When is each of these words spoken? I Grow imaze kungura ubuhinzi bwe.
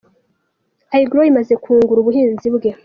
I 0.99 1.03
Grow 1.09 1.25
imaze 1.31 1.53
kungura 1.63 1.99
ubuhinzi 2.01 2.47
bwe. 2.55 2.69